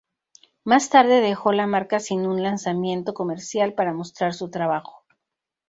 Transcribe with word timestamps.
Más 0.63 0.89
tarde 0.89 1.21
dejó 1.21 1.51
la 1.51 1.67
marca 1.67 1.99
sin 1.99 2.25
un 2.25 2.41
lanzamiento 2.41 3.13
comercial 3.13 3.75
para 3.75 3.93
mostrar 3.93 4.33
su 4.33 4.49
trabajo. 4.49 5.03